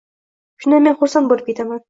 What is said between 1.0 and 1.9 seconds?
xursand boʻlib ketaman